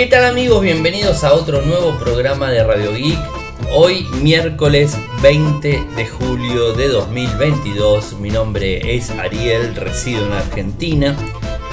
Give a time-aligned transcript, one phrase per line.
[0.00, 0.62] ¿Qué tal amigos?
[0.62, 3.18] Bienvenidos a otro nuevo programa de Radio Geek.
[3.70, 8.14] Hoy miércoles 20 de julio de 2022.
[8.14, 11.14] Mi nombre es Ariel, resido en Argentina.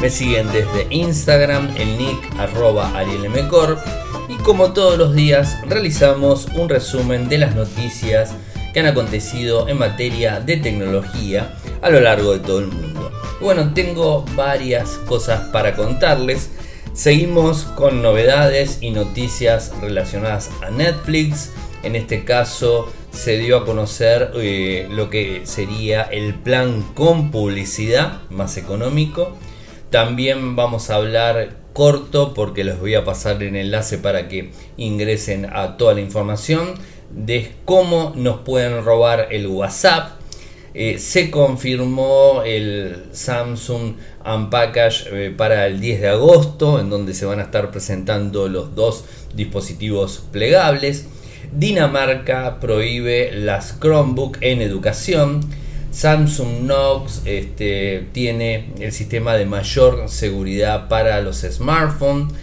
[0.01, 3.79] Me siguen desde Instagram, el nick arroba arielmcor.
[4.27, 8.33] Y como todos los días realizamos un resumen de las noticias
[8.73, 13.09] que han acontecido en materia de tecnología a lo largo de todo el mundo.
[13.39, 16.49] Bueno, tengo varias cosas para contarles.
[16.97, 21.51] Seguimos con novedades y noticias relacionadas a Netflix.
[21.83, 28.23] En este caso se dio a conocer eh, lo que sería el plan con publicidad
[28.31, 29.37] más económico.
[29.91, 35.45] También vamos a hablar corto porque les voy a pasar el enlace para que ingresen
[35.53, 36.73] a toda la información
[37.11, 40.13] de cómo nos pueden robar el WhatsApp
[40.79, 47.25] eh, se confirmó el Samsung Unpackage eh, para el 10 de agosto, en donde se
[47.25, 51.07] van a estar presentando los dos dispositivos plegables.
[51.51, 55.49] Dinamarca prohíbe las Chromebook en educación.
[55.89, 62.35] Samsung Knox este, tiene el sistema de mayor seguridad para los smartphones.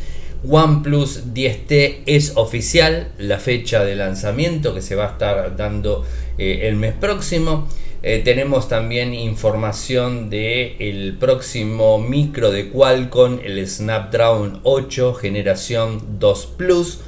[0.43, 6.05] OnePlus 10T es oficial, la fecha de lanzamiento que se va a estar dando
[6.37, 7.69] eh, el mes próximo.
[8.07, 16.47] Eh, tenemos también información de el próximo micro de Qualcomm, el Snapdragon 8 generación 2
[16.59, 17.01] Plus,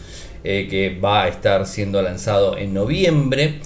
[0.43, 3.61] eh, que va a estar siendo lanzado en noviembre.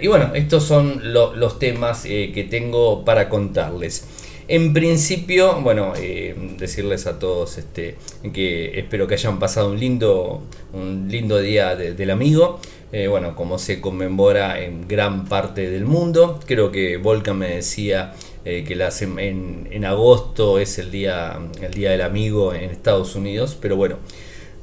[0.00, 4.06] y bueno, estos son los temas que tengo para contarles.
[4.50, 7.96] En principio, bueno, eh, decirles a todos este,
[8.32, 12.58] que espero que hayan pasado un lindo, un lindo día del amigo.
[12.90, 16.40] Eh, bueno, como se conmemora en gran parte del mundo.
[16.46, 18.14] Creo que Volcan me decía
[18.46, 23.16] eh, que la, en, en, agosto es el día, el día del amigo en Estados
[23.16, 23.96] Unidos, pero bueno,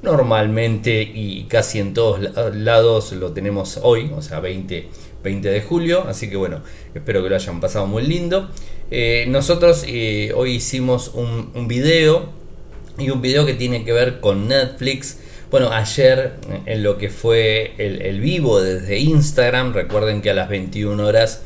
[0.02, 2.20] normalmente y casi en todos
[2.56, 4.88] lados lo tenemos hoy, o sea, 20,
[5.24, 6.06] 20 de julio.
[6.08, 6.62] Así que bueno,
[6.96, 8.50] espero que lo hayan pasado muy lindo.
[8.92, 12.30] Eh, nosotros eh, hoy hicimos un, video
[13.00, 15.20] y un video que tiene que ver con Netflix.
[15.50, 16.34] Bueno, ayer
[16.66, 21.42] en lo que fue el, vivo desde Instagram, recuerden que a las 21 horas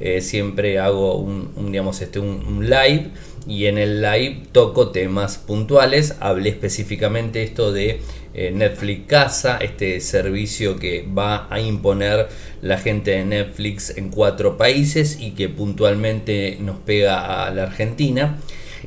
[0.00, 3.10] eh, siempre hago un, digamos, este, un, live
[3.46, 6.16] y en el live toco temas puntuales.
[6.20, 8.00] Hablé específicamente esto de
[8.34, 12.28] Netflix Casa, este servicio que va a imponer
[12.62, 18.38] la gente de Netflix en cuatro países y que puntualmente nos pega a la Argentina.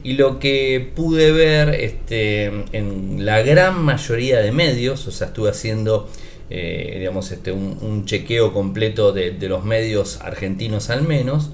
[0.04, 5.50] Y lo que pude ver este, en la gran mayoría de medios, o sea, estuve
[5.50, 6.08] haciendo
[6.50, 11.52] eh, digamos, este, un, chequeo completo de, los medios argentinos al menos,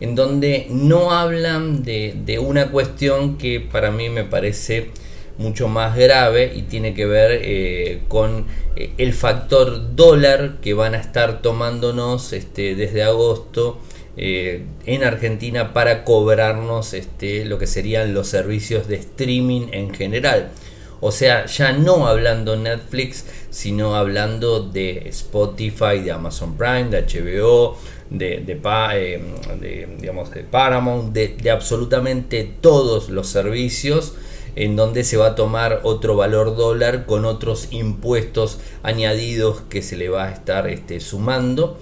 [0.00, 4.90] en donde no hablan de, una cuestión que para mí me parece
[5.38, 10.94] mucho más grave y tiene que ver eh, con eh, el factor dólar que van
[10.94, 13.78] a estar tomándonos este, desde agosto
[14.18, 20.50] eh, en Argentina para cobrarnos este, lo que serían los servicios de streaming en general.
[21.00, 27.76] O sea, ya no hablando Netflix, sino hablando de Spotify, de Amazon Prime, de HBO,
[28.10, 34.14] de, de, digamos, de Paramount, de absolutamente todos los servicios
[34.56, 39.96] en donde se va a tomar otro valor dólar con otros impuestos añadidos que se
[39.96, 41.78] le va a estar este, sumando.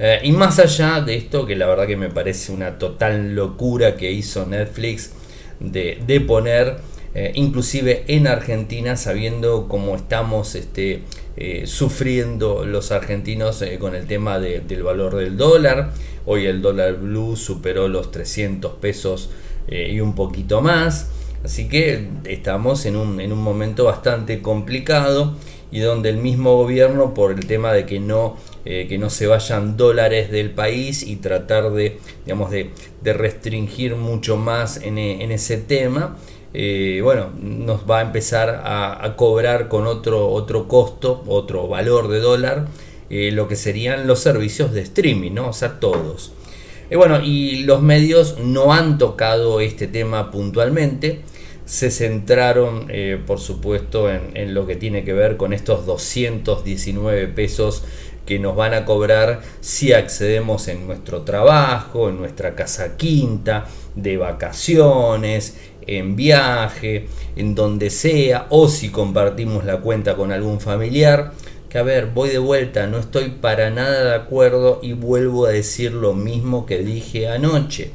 [0.00, 3.94] Eh, y más allá de esto, que la verdad que me parece una total locura
[3.94, 5.12] que hizo Netflix
[5.60, 6.78] de, poner,
[7.18, 11.02] eh, inclusive en Argentina, sabiendo cómo estamos este,
[11.38, 15.92] eh, sufriendo los argentinos con el tema del valor del dólar.
[16.26, 19.30] Hoy el dólar blue superó los 300 pesos
[19.68, 21.10] y un poquito más.
[21.42, 25.36] Así que estamos en un, en un momento bastante complicado
[25.70, 29.26] y donde el mismo gobierno, por el tema de que no, eh, que no se
[29.26, 32.70] vayan dólares del país y tratar de, digamos, de,
[33.04, 36.16] restringir mucho más en, ese tema,
[36.58, 42.20] eh, bueno, nos va a empezar a, cobrar con otro, otro costo, otro valor de
[42.20, 42.66] dólar,
[43.10, 45.50] eh, lo que serían los servicios de streaming, ¿no?
[45.50, 46.32] O sea, todos.
[46.90, 51.22] bueno, y los medios no han tocado este tema puntualmente
[51.66, 57.82] se centraron, eh, por supuesto, en, lo que tiene que ver con estos 219 pesos
[58.24, 63.66] que nos van a cobrar si accedemos en nuestro trabajo, en nuestra casa quinta,
[63.96, 65.56] de vacaciones,
[65.86, 67.06] en viaje,
[67.36, 71.32] en donde sea, o si compartimos la cuenta con algún familiar.
[71.68, 75.50] Que a ver, voy de vuelta, no estoy para nada de acuerdo y vuelvo a
[75.50, 77.90] decir lo mismo que dije anoche.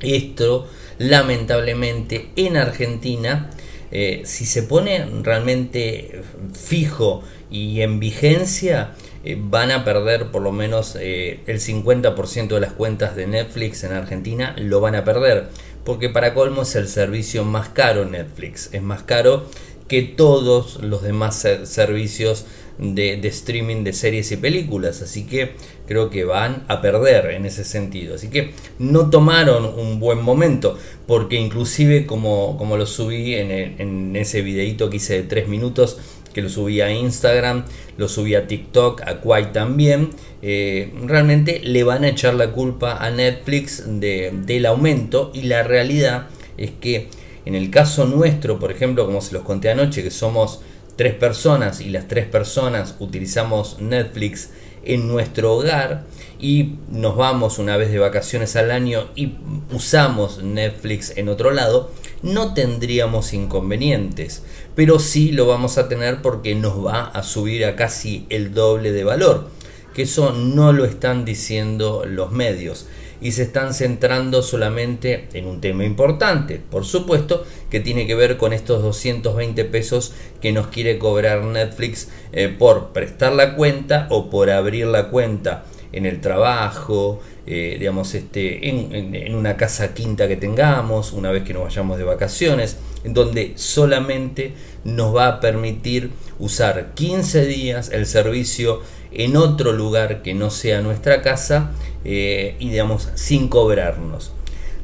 [0.00, 0.68] Esto
[0.98, 3.50] lamentablemente en Argentina
[3.92, 6.22] eh, si se pone realmente
[6.54, 8.92] fijo y en vigencia,
[9.24, 13.92] eh, van a perder por lo menos el 50% de las cuentas de Netflix en
[13.92, 15.48] Argentina, lo van a perder.
[15.84, 18.70] Porque para colmo es el servicio más caro Netflix.
[18.72, 19.46] Es más caro
[19.88, 22.44] que todos los demás servicios
[22.80, 25.02] de, streaming de series y películas.
[25.02, 25.52] Así que
[25.86, 28.14] creo que van a perder en ese sentido.
[28.14, 30.78] Así que no tomaron un buen momento.
[31.06, 35.98] Porque inclusive como, como lo subí en, en ese videito que hice de 3 minutos
[36.32, 37.64] que lo subí a Instagram,
[37.96, 40.10] lo subí a TikTok, a Quai también,
[40.42, 46.28] eh, realmente le van a echar la culpa a Netflix del aumento y la realidad
[46.56, 47.08] es que
[47.46, 50.60] en el caso nuestro, por ejemplo, como se los conté anoche, que somos
[51.00, 54.50] tres personas y las tres personas utilizamos Netflix
[54.84, 56.04] en nuestro hogar
[56.38, 59.32] y nos vamos una vez de vacaciones al año y
[59.72, 61.90] usamos Netflix en otro lado,
[62.22, 64.42] no tendríamos inconvenientes,
[64.74, 68.92] pero sí lo vamos a tener porque nos va a subir a casi el doble
[68.92, 69.48] de valor,
[69.94, 72.88] que eso no lo están diciendo los medios
[73.20, 78.36] y se están centrando solamente en un tema importante, por supuesto, que tiene que ver
[78.36, 84.30] con estos 220 pesos que nos quiere cobrar Netflix eh, por prestar la cuenta o
[84.30, 90.36] por abrir la cuenta en el trabajo, eh, digamos, este, en, una casa quinta que
[90.36, 94.52] tengamos, una vez que nos vayamos de vacaciones, en donde solamente
[94.84, 100.80] nos va a permitir usar 15 días el servicio en otro lugar que no sea
[100.80, 101.72] nuestra casa
[102.04, 104.32] eh, y digamos sin cobrarnos.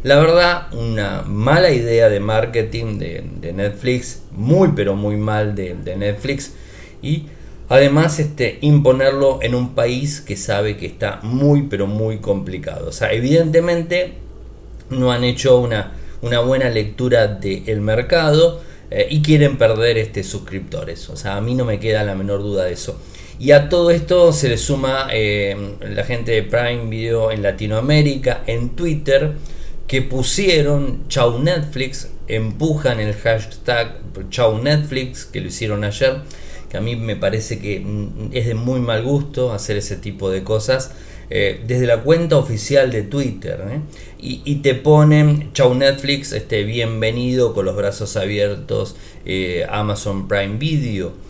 [0.03, 6.53] La verdad, una mala idea de marketing de, Netflix, muy pero muy mal de, Netflix
[7.03, 7.27] y
[7.69, 12.91] Además, este, imponerlo en un país que sabe que está muy, pero muy complicado.
[12.91, 14.13] O sea, evidentemente
[14.91, 21.11] no han hecho una, una buena lectura del mercado eh, y quieren perder este, suscriptores.
[21.11, 23.01] O sea, a mí no me queda la menor duda de eso.
[23.39, 28.43] Y a todo esto se le suma eh, la gente de Prime Video en Latinoamérica,
[28.47, 29.33] en Twitter,
[29.87, 33.99] que pusieron Chau Netflix, empujan el hashtag
[34.31, 36.23] Chau Netflix, que lo hicieron ayer
[36.71, 40.31] que a mí me parece que mm, es de muy mal gusto hacer ese tipo
[40.31, 40.93] de cosas.
[41.29, 43.81] Eh, desde la cuenta oficial de Twitter ¿eh?
[44.21, 48.95] y, te ponen chau Netflix este bienvenido con los brazos abiertos
[49.69, 51.26] Amazon Prime Video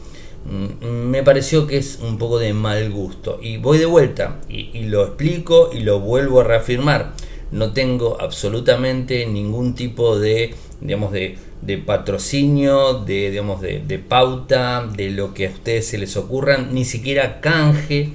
[0.80, 3.38] me pareció que es un poco de mal gusto.
[3.42, 7.14] Y voy de vuelta y lo explico y lo vuelvo a reafirmar.
[7.50, 15.10] No tengo absolutamente ningún tipo de digamos de de patrocinio, de, digamos, de, pauta, de
[15.10, 18.10] lo que a ustedes se les ocurran, ni siquiera canje,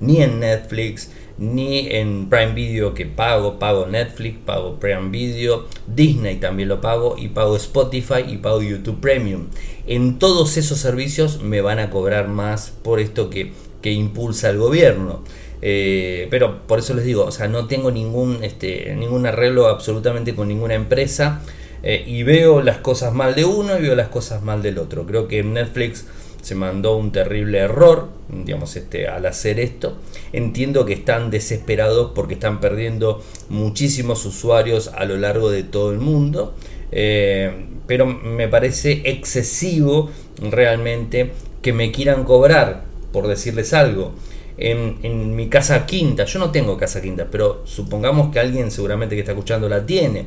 [0.00, 6.36] ni en Netflix, ni en Prime Video que pago, pago Netflix, pago Prime Video, Disney
[6.36, 9.48] también lo pago y pago Spotify y pago YouTube Premium.
[9.86, 13.52] En todos esos servicios me van a cobrar más por esto que,
[13.82, 15.22] que impulsa el gobierno.
[15.62, 20.34] Eh, pero por eso les digo, o sea, no tengo ningún, este, ningún arreglo absolutamente
[20.34, 21.42] con ninguna empresa.
[21.82, 25.06] Eh, y veo las cosas mal de uno y veo las cosas mal del otro.
[25.06, 26.06] Creo que Netflix
[26.42, 29.96] se mandó un terrible error, digamos, este, al hacer esto.
[30.32, 35.98] Entiendo que están desesperados porque están perdiendo muchísimos usuarios a lo largo de todo el
[35.98, 36.54] mundo.
[36.92, 37.52] Eh,
[37.86, 44.14] pero me parece excesivo realmente que me quieran cobrar, por decirles algo.
[44.58, 49.14] En, en, mi casa quinta, yo no tengo casa quinta, pero supongamos que alguien seguramente
[49.14, 50.26] que está escuchando la tiene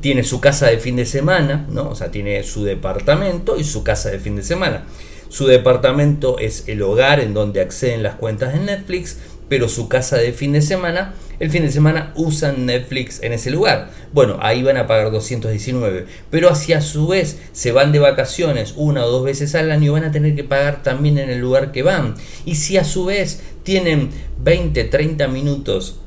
[0.00, 1.90] tiene su casa de fin de semana, ¿no?
[1.90, 4.84] O sea, tiene su departamento y su casa de fin de semana.
[5.28, 9.18] Su departamento es el hogar en donde acceden las cuentas de Netflix,
[9.48, 13.50] pero su casa de fin de semana, el fin de semana usan Netflix en ese
[13.50, 13.90] lugar.
[14.12, 19.04] Bueno, ahí van a pagar 219, pero hacia su vez se van de vacaciones una
[19.04, 21.82] o dos veces al año, van a tener que pagar también en el lugar que
[21.82, 22.14] van.
[22.44, 24.10] Y si a su vez tienen
[24.42, 26.00] 20, 30 minutos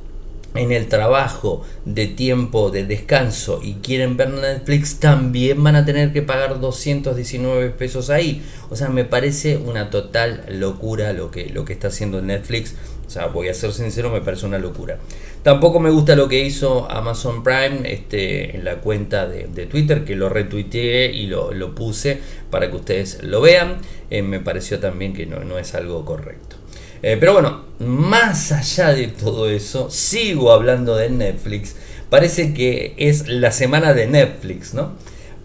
[0.54, 6.12] en el trabajo de tiempo de descanso y quieren ver Netflix, también van a tener
[6.12, 8.44] que pagar 219 pesos ahí.
[8.70, 12.76] O sea, me parece una total locura lo que, lo que está haciendo Netflix.
[13.08, 14.98] O sea, voy a ser sincero, me parece una locura.
[15.44, 20.16] Tampoco me gusta lo que hizo Amazon Prime este, en la cuenta de, Twitter, que
[20.16, 23.80] lo retuiteé y lo, puse para que ustedes lo vean.
[24.10, 26.61] Eh, me pareció también que no, no es algo correcto.
[27.04, 31.76] Eh, pero bueno, más allá de todo eso, sigo hablando de Netflix.
[32.10, 34.94] Parece que es la semana de Netflix, ¿no?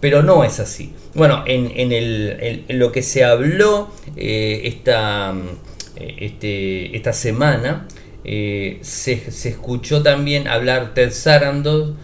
[0.00, 0.92] Pero no es así.
[1.14, 5.34] Bueno, en, lo que se habló eh, esta,
[5.96, 7.88] eh, este, esta semana,
[8.24, 11.94] se, escuchó también hablar Ted Sarandos,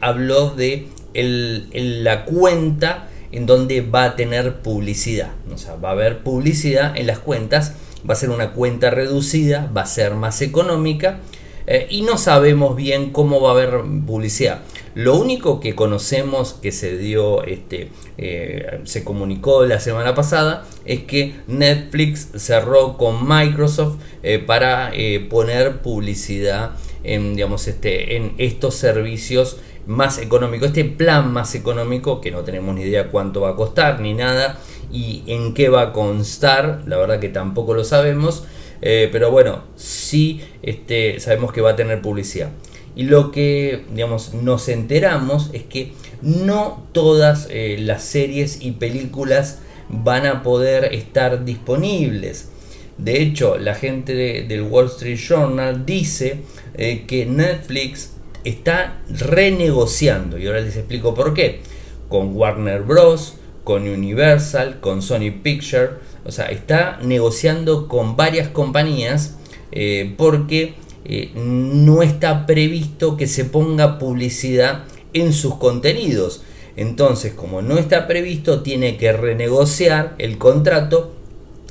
[0.00, 5.32] habló de la cuenta en donde va a tener publicidad.
[5.52, 7.74] O sea, va a haber publicidad en las cuentas,
[8.08, 11.20] va a ser una cuenta reducida, va a ser más económica
[11.66, 14.60] eh, y no sabemos bien cómo va a haber publicidad.
[14.94, 21.00] Lo único que conocemos que se dio, este, eh, se comunicó la semana pasada, es
[21.00, 24.92] que Netflix cerró con Microsoft eh, para
[25.28, 26.70] poner publicidad
[27.04, 30.68] en, digamos, este, en estos servicios más económicos.
[30.68, 34.58] Este plan más económico, que no tenemos ni idea cuánto va a costar ni nada,
[34.92, 38.44] y en qué va a constar, la verdad que tampoco lo sabemos.
[38.80, 42.50] Eh, pero bueno, sí este, sabemos que va a tener publicidad.
[42.94, 45.92] Y lo que digamos, nos enteramos es que
[46.22, 52.50] no todas eh, las series y películas van a poder estar disponibles.
[52.98, 56.40] De hecho, la gente del Wall Street Journal dice
[56.74, 61.60] eh, que Netflix está renegociando, y ahora les explico por qué,
[62.08, 63.34] con Warner Bros.,
[63.68, 65.90] con Universal, con Sony Picture,
[66.24, 69.34] o sea, está negociando con varias compañías
[69.72, 70.72] eh, porque
[71.04, 76.44] eh, no está previsto que se ponga publicidad en sus contenidos.
[76.76, 81.12] Entonces, como no está previsto, tiene que renegociar el contrato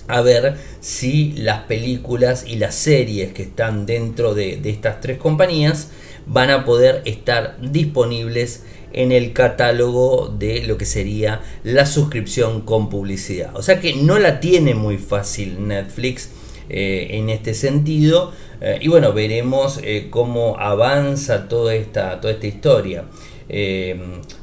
[0.08, 5.18] a ver si las películas y las series que están dentro de, de estas tres
[5.18, 5.90] compañías
[6.28, 12.90] van a poder estar disponibles en el catálogo de lo que sería la suscripción con
[12.90, 13.56] publicidad.
[13.56, 16.30] O sea que no la tiene muy fácil Netflix
[16.70, 18.32] eh, en este sentido.
[18.60, 23.06] Eh, y bueno, veremos eh, cómo avanza toda esta, toda esta historia.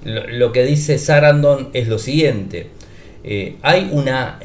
[0.04, 2.68] Lo, lo, que dice Sarandon es lo siguiente.
[3.62, 4.40] hay una...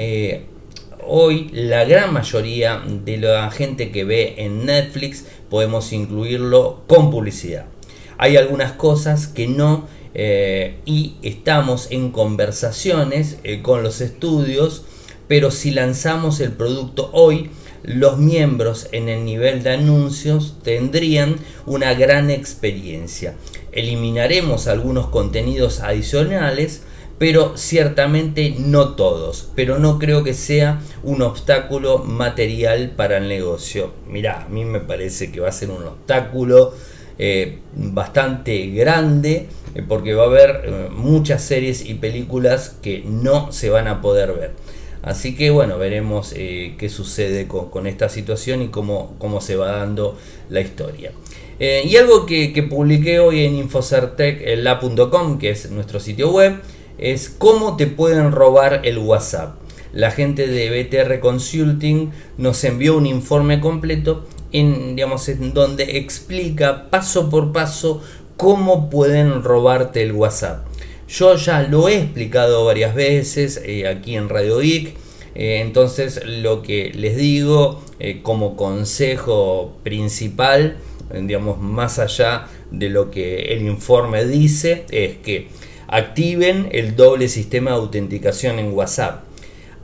[1.07, 7.67] hoy la gran mayoría de la gente que ve en Netflix podemos incluirlo con publicidad.
[8.19, 14.83] Hay algunas cosas que no eh, y estamos en conversaciones eh, con los estudios,
[15.29, 17.49] pero si lanzamos el producto hoy,
[17.83, 23.35] los miembros en el nivel de anuncios tendrían una gran experiencia.
[23.71, 26.81] Eliminaremos algunos contenidos adicionales,
[27.19, 29.49] pero ciertamente no todos.
[29.55, 33.93] Pero no creo que sea un obstáculo material para el negocio.
[34.09, 36.73] Mirá, a mí me parece que va a ser un obstáculo
[37.21, 43.51] eh, bastante grande eh, porque va a haber eh, muchas series y películas que no
[43.51, 44.51] se van a poder ver.
[45.01, 50.17] Así que bueno, veremos qué sucede con, esta situación y cómo, cómo, se va dando
[50.49, 51.13] la historia.
[51.59, 56.61] y algo que, publiqué hoy en infocertecla.com, que es nuestro sitio web,
[56.97, 59.55] es cómo te pueden robar el WhatsApp.
[59.93, 66.89] La gente de BTR Consulting nos envió un informe completo en, digamos, en donde explica
[66.89, 68.01] paso por paso
[68.37, 70.65] cómo pueden robarte el WhatsApp.
[71.07, 74.95] Yo ya lo he explicado varias veces eh, aquí en Radio Geek.
[75.35, 80.77] Eh, entonces lo que les digo eh, como consejo principal,
[81.13, 85.47] digamos más allá de lo que el informe dice, es que
[85.87, 89.23] activen el doble sistema de autenticación en WhatsApp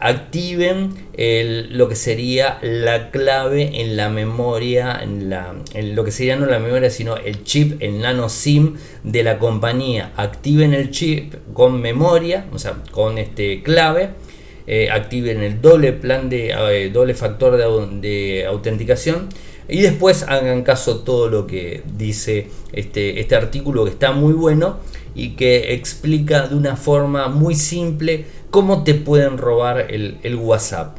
[0.06, 6.46] activen lo que sería la clave en la memoria, en, la, lo que sería no
[6.46, 10.12] la memoria, sino el chip, el nano SIM de la compañía.
[10.16, 14.12] Activen el chip con memoria, o sea, con este clave.
[14.68, 19.30] Eh, activen el doble plan de eh, doble factor de, de, autenticación
[19.70, 24.80] y después hagan caso todo lo que dice este, este artículo que está muy bueno
[25.14, 30.96] y que explica de una forma muy simple cómo te pueden robar el, WhatsApp.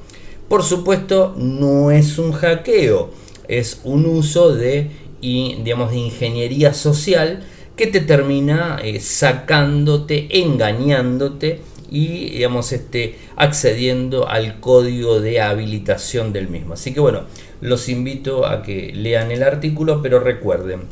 [0.46, 3.08] Por supuesto, no es un hackeo,
[3.48, 4.90] es un uso de,
[5.22, 14.60] digamos, de ingeniería social que te termina eh, sacándote, engañándote y digamos este accediendo al
[14.60, 16.74] código de habilitación del mismo.
[16.74, 17.22] Así que bueno,
[17.62, 20.82] los invito a que lean el artículo, pero recuerden,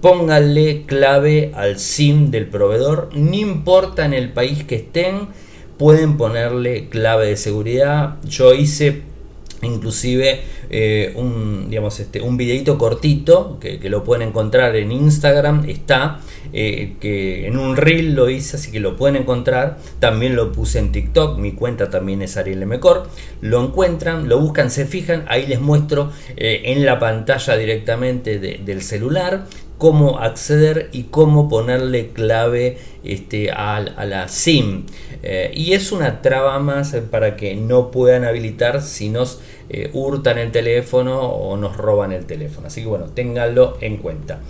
[0.00, 5.28] pónganle clave al SIM del proveedor, no importa en el país que estén,
[5.78, 8.16] pueden ponerle clave de seguridad.
[8.24, 9.02] Yo hice
[9.62, 16.20] inclusive eh, un, digamos, este, un videito cortito que, lo pueden encontrar en Instagram, está,
[16.52, 20.80] eh, que en un reel lo hice, así que lo pueden encontrar, también lo puse
[20.80, 23.08] en TikTok, mi cuenta también es Ariel Mecor,
[23.40, 28.82] lo encuentran, lo buscan, se fijan, ahí les muestro eh, en la pantalla directamente del
[28.82, 29.46] celular,
[29.78, 34.84] cómo acceder y cómo ponerle clave este, a, la SIM.
[35.22, 40.38] Eh, y es una traba más para que no puedan habilitar si nos eh, hurtan
[40.38, 42.68] el teléfono o nos roban el teléfono.
[42.68, 44.40] Así que bueno, ténganlo en cuenta.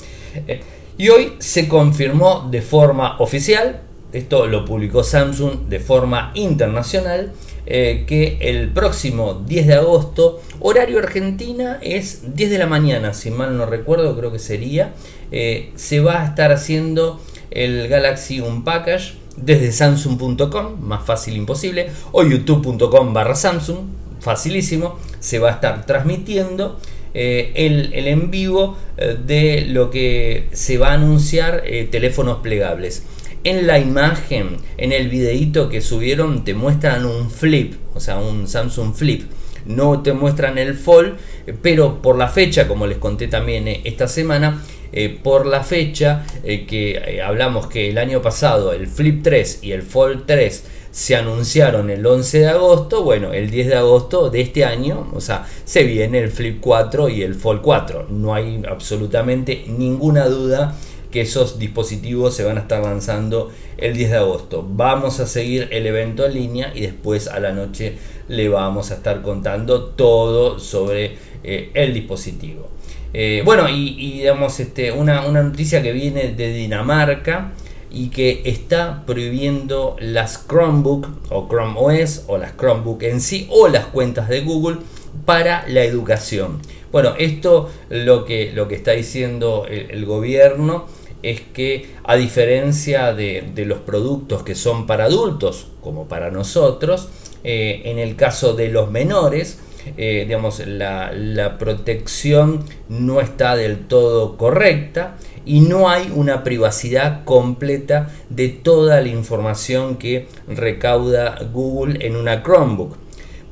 [0.47, 0.61] Eh,
[0.99, 3.83] y hoy se confirmó de forma oficial
[4.17, 7.33] esto lo publicó Samsung de forma internacional,
[7.69, 13.33] eh, que el próximo 10 de agosto, horario Argentina es 10 de la mañana, si
[13.33, 14.95] mal no recuerdo, creo que sería,
[15.33, 17.21] eh, se va a estar haciendo
[17.51, 23.79] el Galaxy Unpackage desde samsung.com, más fácil imposible, o youtube.com barra Samsung,
[24.21, 26.79] facilísimo, se va a estar transmitiendo
[27.15, 33.03] eh, el, en vivo de lo que se va a anunciar teléfonos plegables
[33.47, 38.49] en la imagen, en el videito que subieron, te muestran un flip, o sea, un
[38.49, 39.23] Samsung Flip.
[39.67, 41.17] No te muestran el Fold,
[41.63, 46.27] pero por la fecha, como les conté también eh, esta semana, eh, por la fecha
[46.43, 51.15] eh, que hablamos que el año pasado el Flip 3 y el Fold 3 se
[51.15, 55.47] anunciaron el 11 de agosto, bueno, el 10 de agosto de este año, o sea,
[55.65, 58.07] se viene el Flip 4 y el Fold 4.
[58.11, 60.75] No hay absolutamente ninguna duda
[61.17, 64.69] que esos dispositivos se van a estar lanzando el 10 de agosto.
[64.69, 67.97] Vamos a seguir el evento en línea y después a la noche
[68.29, 72.69] le vamos a estar contando todo sobre eh, el dispositivo.
[73.15, 77.53] Eh, bueno, y, digamos, este, una, una noticia que viene de Dinamarca
[77.91, 83.69] y que está prohibiendo las Chromebook o Chrome OS o las Chromebook en sí o
[83.69, 84.81] las cuentas de Google
[85.25, 86.61] para la educación.
[86.93, 90.85] Bueno, esto lo que, lo que está diciendo el gobierno
[91.23, 97.09] es que a diferencia de, los productos que son para adultos, como para nosotros,
[97.45, 99.61] eh, en el caso de los menores,
[99.97, 107.25] eh, digamos, la, la, protección no está del todo correcta y no hay una privacidad
[107.25, 112.97] completa de toda la información que recauda Google en una Chromebook.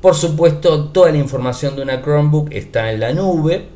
[0.01, 3.67] Por supuesto, toda la información de una Chromebook está en la nube,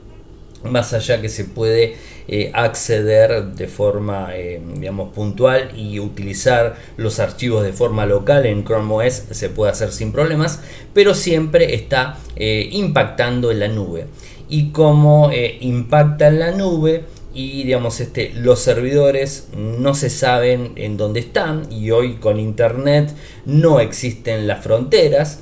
[0.64, 1.97] más allá que se puede
[2.30, 8.64] eh, acceder de forma eh, digamos puntual y utilizar los archivos de forma local en
[8.64, 10.60] Chrome OS se puede hacer sin problemas
[10.93, 14.08] pero siempre está eh, impactando en la nube.
[14.50, 20.97] Y como impacta en la nube y digamos este los servidores no se saben en
[20.97, 23.14] dónde están y hoy con internet
[23.47, 25.41] no existen las fronteras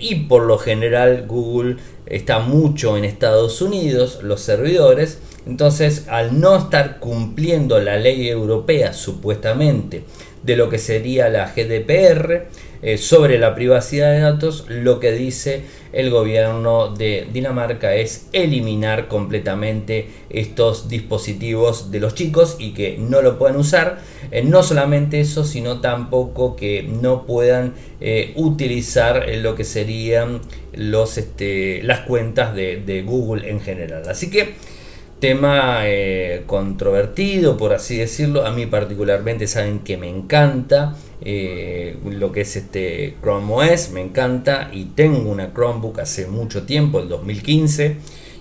[0.00, 6.56] y por lo general Google está mucho en Estados Unidos, los servidores, entonces al no
[6.56, 10.04] estar cumpliendo la ley europea supuestamente
[10.42, 12.48] de lo que sería la GDPR
[12.80, 19.08] eh, sobre la privacidad de datos, lo que dice el gobierno de Dinamarca es eliminar
[19.08, 23.98] completamente estos dispositivos de los chicos y que no lo puedan usar.
[24.30, 30.40] Eh, no solamente eso, sino tampoco que no puedan eh, utilizar lo que serían
[30.72, 34.08] los, este, las cuentas de, de Google en general.
[34.08, 34.54] Así que
[35.20, 38.46] tema eh, controvertido, por así decirlo.
[38.46, 44.00] A mí particularmente saben que me encanta eh, lo que es este Chrome OS, me
[44.00, 47.96] encanta y tengo una Chromebook hace mucho tiempo, el 2015,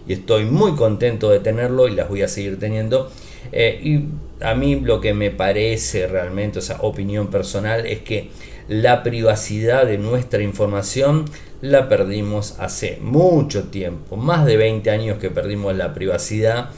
[0.07, 3.11] y estoy muy contento de tenerlo y las voy a seguir teniendo.
[3.51, 8.29] Eh, y a mí lo que me parece realmente, o sea, opinión personal, es que
[8.67, 11.25] la privacidad de nuestra información
[11.61, 16.69] la perdimos hace mucho tiempo, más de 20 años que perdimos la privacidad.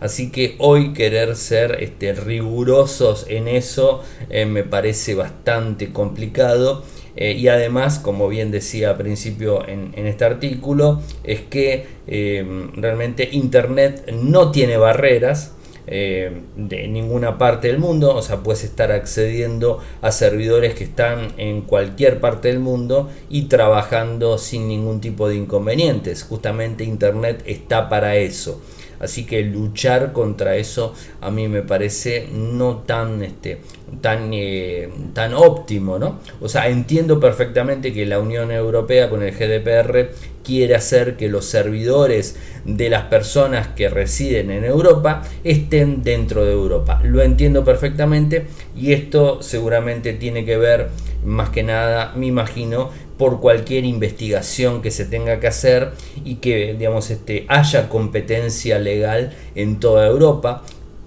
[0.00, 6.82] Así que hoy querer ser este, rigurosos en eso eh, me parece bastante complicado.
[7.14, 13.28] Eh, y además, como bien decía al principio en, este artículo, es que eh, realmente
[13.30, 15.52] Internet no tiene barreras.
[15.86, 21.32] Eh, de ninguna parte del mundo, o sea, puedes estar accediendo a servidores que están
[21.38, 26.22] en cualquier parte del mundo y trabajando sin ningún tipo de inconvenientes.
[26.22, 28.60] Justamente Internet está para eso.
[29.02, 33.58] Así que luchar contra eso a mí me parece no tan, este,
[34.00, 36.20] tan, eh, tan óptimo, ¿no?
[36.40, 40.10] O sea, entiendo perfectamente que la Unión Europea con el GDPR
[40.44, 46.52] quiere hacer que los servidores de las personas que residen en Europa estén dentro de
[46.52, 47.00] Europa.
[47.04, 50.88] Lo entiendo perfectamente y esto seguramente tiene que ver
[51.24, 52.90] más que nada, me imagino,
[53.22, 55.92] por cualquier investigación que se tenga que hacer
[56.24, 60.64] y que digamos este haya competencia legal en toda Europa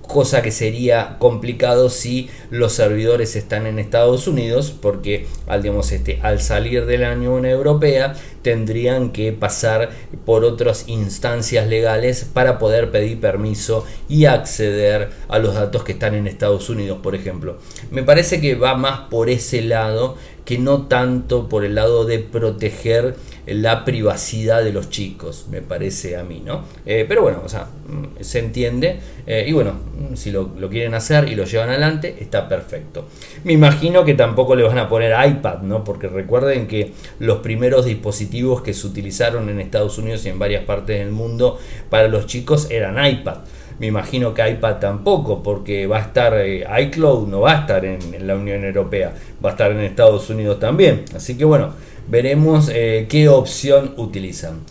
[0.07, 6.19] cosa que sería complicado si los servidores están en Estados Unidos porque al, digamos, este,
[6.21, 9.89] al salir de la Unión Europea tendrían que pasar
[10.25, 16.13] por otras instancias legales para poder pedir permiso y acceder a los datos que están
[16.13, 17.57] en Estados Unidos, por ejemplo.
[17.89, 20.15] Me parece que va más por ese lado
[20.45, 23.15] que no tanto por el lado de proteger
[23.47, 26.63] la privacidad de los chicos, me parece a mí, ¿no?
[26.85, 30.93] Eh, pero bueno, o sea, mm, se entiende eh, y bueno, mm, si lo, quieren
[30.95, 33.07] hacer y lo llevan adelante, está perfecto.
[33.43, 35.83] Me imagino que tampoco le van a poner iPad, ¿no?
[35.83, 40.63] Porque recuerden que los primeros dispositivos que se utilizaron en Estados Unidos y en varias
[40.63, 43.37] partes del mundo para los chicos eran iPad.
[43.77, 47.83] Me imagino que iPad tampoco, porque va a estar eh, iCloud, no va a estar
[47.83, 51.03] en, la Unión Europea, va a estar en Estados Unidos también.
[51.13, 51.73] Así que bueno,
[52.07, 54.61] veremos eh, qué opción utilizan.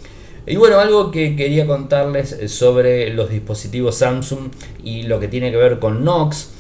[0.47, 4.51] Y bueno, algo que quería contarles eh, sobre los dispositivos Samsung
[4.83, 6.51] y lo que tiene que ver con Knox,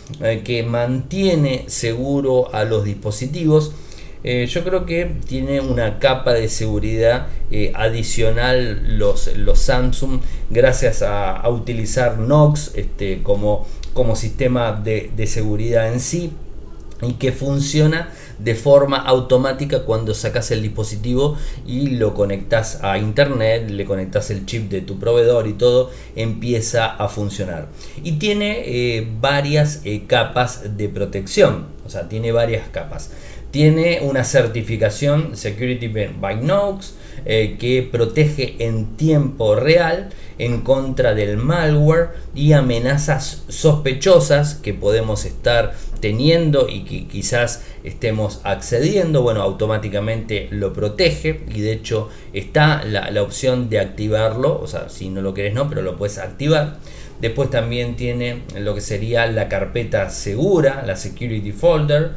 [0.45, 3.73] que mantiene seguro a los dispositivos
[4.27, 11.03] eh, yo creo que tiene una capa de seguridad eh, adicional los, los Samsung gracias
[11.03, 16.33] a, utilizar Knox este, como, como sistema de, seguridad en sí
[17.03, 23.71] y que funciona de forma automática cuando sacas el dispositivo y lo conectas a internet,
[23.71, 27.69] le conectas el chip de tu proveedor y todo empieza a funcionar.
[28.03, 33.11] Y tiene eh, varias capas de protección, o sea, tiene varias capas.
[33.51, 36.95] Tiene una certificación Security by Knox
[37.25, 45.25] eh, que protege en tiempo real en contra del malware y amenazas sospechosas que podemos
[45.25, 52.85] estar teniendo y que quizás estemos accediendo, bueno, automáticamente lo protege y de hecho está
[52.85, 56.77] la, opción de activarlo, o sea, si no lo querés no, pero lo puedes activar.
[57.21, 62.13] Después también tiene lo que sería la carpeta segura, la security folder,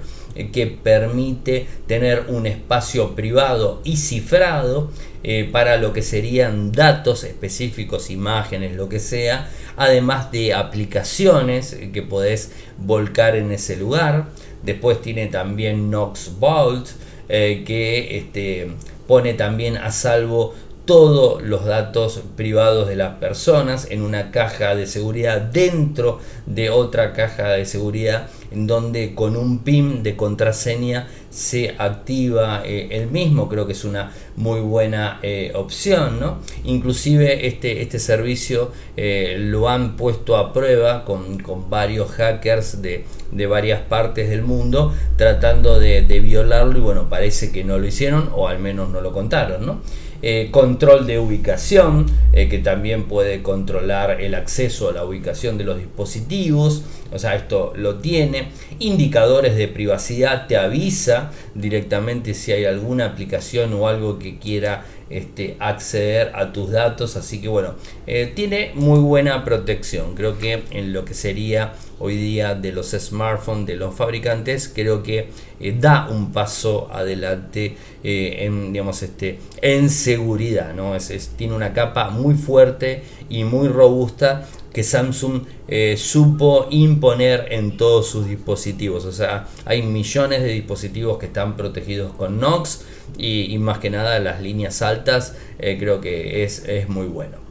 [0.51, 4.91] que permite tener un espacio privado y cifrado
[5.23, 12.01] eh, para lo que serían datos específicos, imágenes, lo que sea, además de aplicaciones que
[12.01, 14.27] podés volcar en ese lugar.
[14.63, 16.87] Después tiene también Knox Vault,
[17.29, 18.69] eh, que este,
[19.07, 20.53] pone también a salvo
[20.85, 27.11] todos los datos privados de las personas en una caja de seguridad dentro de otra
[27.11, 33.49] caja de seguridad en donde con un PIN de contraseña se activa eh, el mismo
[33.49, 36.39] creo que es una muy buena eh, opción ¿no?
[36.63, 41.38] inclusive este, este servicio eh, lo han puesto a prueba con,
[41.69, 43.05] varios hackers de,
[43.47, 48.29] varias partes del mundo tratando de, de violarlo y bueno parece que no lo hicieron
[48.33, 49.81] o al menos no lo contaron ¿no?
[50.23, 55.63] Eh, control de ubicación, eh, que también puede controlar el acceso a la ubicación de
[55.63, 58.49] los dispositivos, o sea, esto lo tiene.
[58.80, 65.56] Indicadores de privacidad, te avisa directamente si hay alguna aplicación o algo que quiera este,
[65.60, 70.93] acceder a tus datos, así que bueno, eh, tiene muy buena protección, creo que en
[70.93, 76.08] lo que sería hoy día de los smartphones de los fabricantes creo que eh, da
[76.10, 82.36] un paso adelante eh, en digamos este en seguridad no es, tiene una capa muy
[82.36, 89.05] fuerte y muy robusta que Samsung eh, supo imponer en todos sus dispositivos.
[89.05, 92.85] O sea hay millones de dispositivos que están protegidos con Knox
[93.17, 97.47] y, más que nada las líneas altas creo que es, es muy bueno.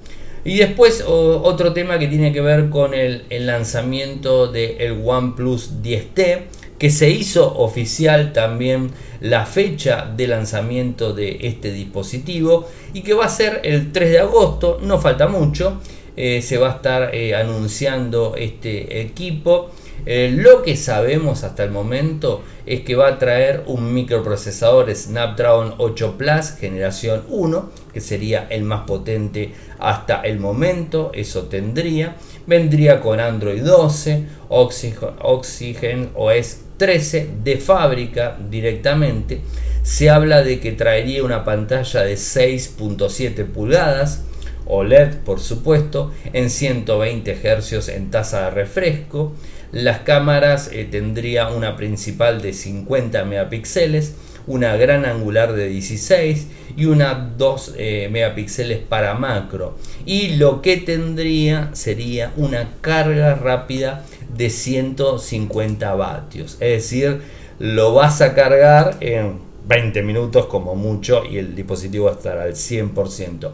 [0.46, 6.42] Y después otro tema que tiene que ver con el, lanzamiento del OnePlus 10T,
[6.78, 13.24] que se hizo oficial también la fecha de lanzamiento de este dispositivo y que va
[13.24, 15.80] a ser el 3 de agosto, no falta mucho,
[16.16, 19.70] eh, se va a estar eh, anunciando este equipo.
[20.04, 25.74] Eh, lo que sabemos hasta el momento es que va a traer un microprocesador Snapdragon
[25.78, 32.16] 8 Plus generación 1, que sería el más potente hasta el momento, eso tendría.
[32.46, 39.40] Vendría con Android 12, Oxygen, OS 13 de fábrica directamente.
[39.82, 44.22] Se habla de que traería una pantalla de 6.7 pulgadas,
[44.66, 49.34] OLED por supuesto, en 120 Hz en tasa de refresco.
[49.72, 54.14] Las cámaras eh, tendría una principal de 50 megapíxeles,
[54.46, 59.76] una gran angular de 16 y una 2 eh, megapíxeles para macro.
[60.04, 64.04] Y lo que tendría sería una carga rápida
[64.36, 66.52] de 150 vatios.
[66.60, 67.22] Es decir,
[67.58, 73.50] lo vas a cargar en 20 minutos como mucho y el dispositivo estará al 100%.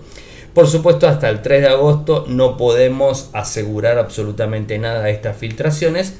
[0.54, 6.14] Por supuesto, hasta el 3 de agosto no podemos asegurar absolutamente nada de estas filtraciones,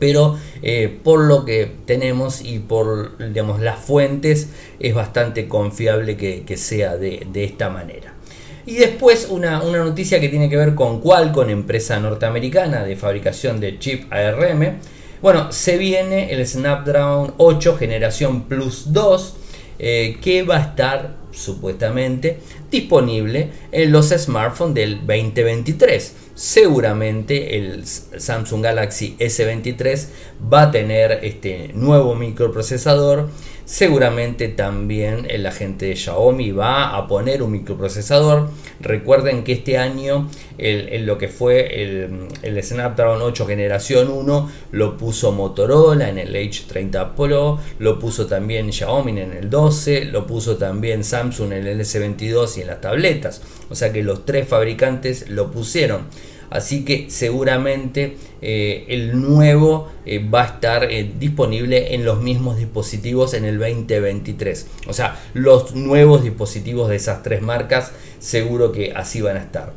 [0.00, 4.48] pero eh, por lo que tenemos y por digamos, las fuentes
[4.80, 8.14] es bastante confiable que, sea de, esta manera.
[8.66, 13.60] Y después una, una, noticia que tiene que ver con Qualcomm, empresa norteamericana de fabricación
[13.60, 14.78] de chip ARM.
[15.22, 19.36] Bueno, se viene el Snapdragon 8 generación Plus 2
[19.78, 22.38] eh, que va a estar supuestamente,
[22.74, 26.16] disponible en los smartphones del 2023.
[26.34, 30.06] Seguramente el Samsung Galaxy S23
[30.52, 33.28] va a tener este nuevo microprocesador
[33.64, 38.50] Seguramente también la gente de Xiaomi va a poner un microprocesador.
[38.80, 44.98] Recuerden que este año el, lo que fue el, el, Snapdragon 8 generación 1 lo
[44.98, 50.56] puso Motorola en el H30 Pro, lo puso también Xiaomi en el 12, lo puso
[50.56, 53.40] también Samsung en el S22 y en las tabletas.
[53.70, 56.02] O sea que los tres fabricantes lo pusieron.
[56.54, 62.58] Así que seguramente eh, el nuevo eh, va a estar eh, disponible en los mismos
[62.58, 64.68] dispositivos en el 2023.
[64.86, 67.90] O sea, los nuevos dispositivos de esas tres marcas
[68.20, 69.74] seguro que así van a estar.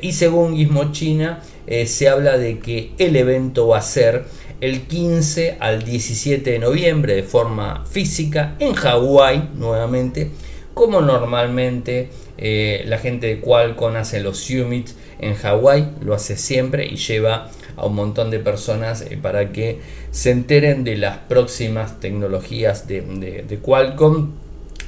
[0.00, 4.24] y según Gizmo China, se habla de que el evento va a ser
[4.60, 10.30] el 15 al 17 de noviembre de forma física en Hawái nuevamente,
[10.78, 16.94] como normalmente la gente de Qualcomm hace los Summits en Hawái, lo hace siempre y
[16.94, 22.86] lleva a un montón de personas eh, para que se enteren de las próximas tecnologías
[22.86, 24.32] de, Qualcomm.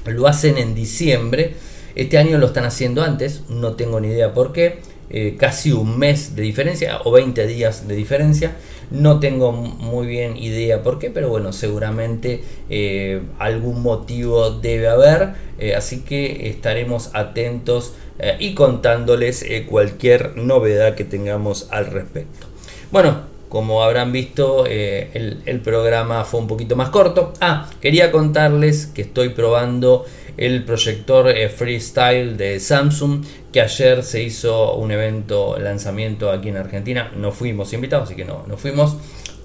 [0.06, 1.54] Lo hacen en diciembre,
[1.94, 4.78] este año lo están haciendo antes, no tengo ni idea por qué.
[5.12, 8.52] Eh, casi un mes de diferencia o 20 días de diferencia.
[8.90, 15.34] No tengo muy bien idea por qué, pero bueno, seguramente eh, algún motivo debe haber.
[15.76, 22.46] así que estaremos atentos eh, y contándoles eh, cualquier novedad que tengamos al respecto.
[22.92, 27.32] Bueno, como habrán visto, eh, el, programa fue un poquito más corto.
[27.40, 30.04] Ah, quería contarles que estoy probando
[30.40, 33.22] el proyector Freestyle de Samsung,
[33.52, 37.12] que ayer se hizo un evento lanzamiento aquí en Argentina.
[37.14, 38.96] No fuimos invitados, así que no, no fuimos.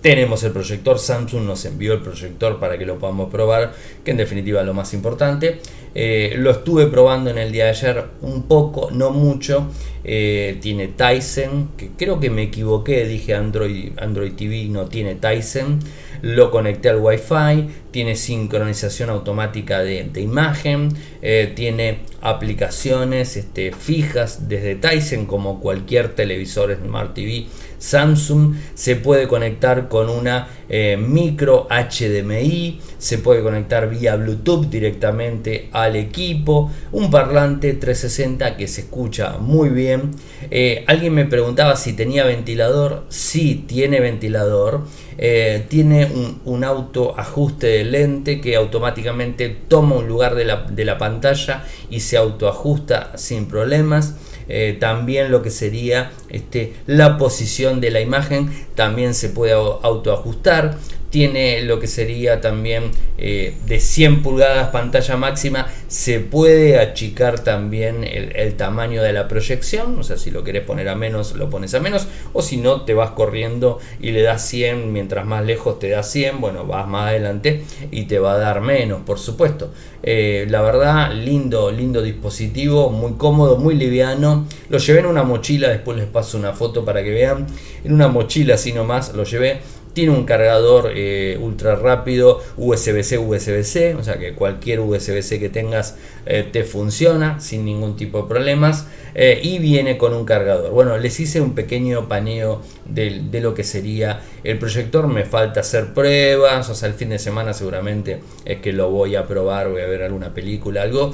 [0.01, 4.17] Tenemos el proyector, Samsung nos envió el proyector para que lo podamos probar, que en
[4.17, 5.59] definitiva es lo más importante.
[5.95, 9.67] Eh, lo estuve probando en el día de ayer un poco, no mucho.
[10.03, 15.79] Eh, tiene Tyson, que creo que me equivoqué, dije Android, Android TV no tiene Tyson.
[16.21, 20.89] Lo conecté al Wi-Fi, tiene sincronización automática de, imagen,
[21.21, 27.45] eh, tiene aplicaciones este, fijas desde Tyson como cualquier televisor Smart TV
[27.85, 35.69] Samsung, se puede conectar con una eh, micro HDMI, se puede conectar vía Bluetooth directamente
[35.71, 40.11] al equipo, un parlante 360 que se escucha muy bien.
[40.49, 44.81] Eh, alguien me preguntaba si tenía ventilador, sí tiene ventilador.
[45.17, 46.11] Eh, tiene
[46.43, 51.63] un, auto ajuste de lente que automáticamente toma un lugar de la, de la pantalla
[51.89, 54.15] y se autoajusta sin problemas.
[54.47, 60.77] Eh, también lo que sería este, la posición de la imagen también se puede autoajustar
[61.15, 68.03] tiene lo que sería también eh, de 100 pulgadas pantalla máxima, se puede achicar también
[68.03, 71.73] el, tamaño de la proyección, o sea, si lo querés poner a menos, lo pones
[71.73, 75.79] a menos, o si no, te vas corriendo y le das 100, mientras más lejos
[75.79, 79.71] te da 100, bueno, vas más adelante y te va a dar menos, por supuesto.
[80.03, 84.45] Eh, la verdad, lindo, lindo dispositivo, muy cómodo, muy liviano.
[84.69, 87.47] Lo llevé en una mochila, después les paso una foto para que vean.
[87.83, 89.61] En una mochila así nomás lo llevé
[89.95, 95.95] tiene un cargador eh, ultra rápido USB-C, USB-C, o sea que cualquier USB-C que tengas
[96.25, 98.87] eh, te funciona sin ningún tipo de problemas.
[99.17, 100.71] Eh, y viene con un cargador.
[100.71, 105.07] Bueno, les hice un pequeño paneo de, lo que sería el proyector.
[105.07, 109.15] Me falta hacer pruebas, o sea, el fin de semana seguramente es que lo voy
[109.15, 111.13] a probar, voy a ver alguna película, algo.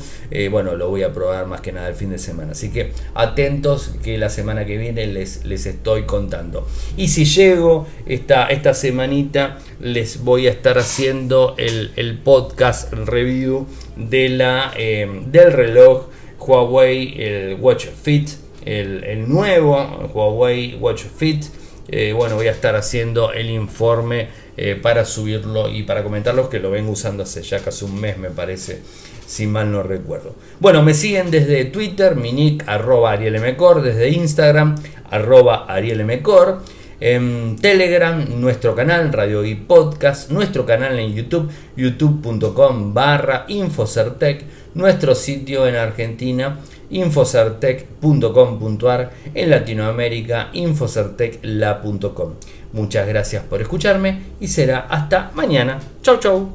[0.52, 2.52] bueno, lo voy a probar más que nada el fin de semana.
[2.52, 6.68] Así que atentos que la semana que viene les, les estoy contando.
[6.98, 14.30] Y si llego esta, esta semanita les voy a estar haciendo el, podcast review de
[14.30, 16.08] la, eh, del reloj
[16.40, 18.30] Huawei, el Watch Fit,
[18.66, 19.78] el, nuevo
[20.14, 21.46] Huawei Watch Fit.
[21.88, 26.60] Eh, bueno, voy a estar haciendo el informe eh, para subirlo y para comentarlo, que
[26.60, 28.82] lo vengo usando hace ya casi un mes, me parece,
[29.26, 30.36] si mal no recuerdo.
[30.60, 34.76] Bueno, me siguen desde Twitter, mi nick, arroba arielmcor, desde Instagram,
[35.10, 36.62] arroba arielmcor
[37.02, 45.16] en Telegram, nuestro canal Radio y Podcast, nuestro canal en YouTube, youtube.com barra Infocertec, nuestro
[45.16, 46.60] sitio en Argentina,
[46.92, 52.34] infocertec.com.ar, en Latinoamérica, infocertecla.com.
[52.74, 55.80] Muchas gracias por escucharme y será hasta mañana.
[56.02, 56.50] Chau chau.